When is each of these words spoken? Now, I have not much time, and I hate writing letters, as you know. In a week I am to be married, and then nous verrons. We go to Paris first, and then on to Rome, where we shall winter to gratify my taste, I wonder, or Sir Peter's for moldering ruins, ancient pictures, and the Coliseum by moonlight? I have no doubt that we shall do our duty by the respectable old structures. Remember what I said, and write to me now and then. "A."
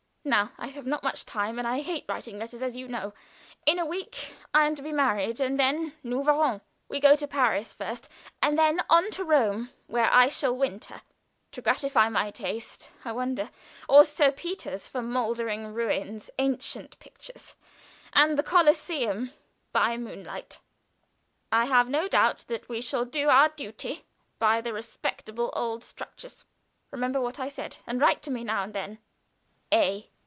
Now, 0.23 0.51
I 0.59 0.67
have 0.67 0.85
not 0.85 1.01
much 1.01 1.25
time, 1.25 1.57
and 1.57 1.67
I 1.67 1.81
hate 1.81 2.05
writing 2.07 2.37
letters, 2.37 2.61
as 2.61 2.75
you 2.77 2.87
know. 2.87 3.11
In 3.65 3.79
a 3.79 3.85
week 3.87 4.35
I 4.53 4.67
am 4.67 4.75
to 4.75 4.83
be 4.83 4.91
married, 4.91 5.39
and 5.39 5.59
then 5.59 5.93
nous 6.03 6.23
verrons. 6.27 6.61
We 6.87 6.99
go 6.99 7.15
to 7.15 7.27
Paris 7.27 7.73
first, 7.73 8.07
and 8.39 8.55
then 8.57 8.81
on 8.87 9.09
to 9.11 9.23
Rome, 9.23 9.71
where 9.87 10.11
we 10.15 10.29
shall 10.29 10.55
winter 10.55 11.01
to 11.53 11.61
gratify 11.63 12.09
my 12.09 12.29
taste, 12.29 12.91
I 13.03 13.11
wonder, 13.13 13.49
or 13.89 14.05
Sir 14.05 14.31
Peter's 14.31 14.87
for 14.87 15.01
moldering 15.01 15.73
ruins, 15.73 16.29
ancient 16.37 16.99
pictures, 16.99 17.55
and 18.13 18.37
the 18.37 18.43
Coliseum 18.43 19.33
by 19.71 19.97
moonlight? 19.97 20.59
I 21.51 21.65
have 21.65 21.89
no 21.89 22.07
doubt 22.07 22.45
that 22.47 22.69
we 22.69 22.79
shall 22.81 23.05
do 23.05 23.27
our 23.29 23.49
duty 23.49 24.05
by 24.37 24.61
the 24.61 24.71
respectable 24.71 25.49
old 25.55 25.83
structures. 25.83 26.45
Remember 26.91 27.19
what 27.19 27.39
I 27.39 27.47
said, 27.47 27.79
and 27.87 27.99
write 27.99 28.21
to 28.21 28.31
me 28.31 28.43
now 28.43 28.61
and 28.61 28.75
then. 28.75 28.99
"A." 29.73 30.09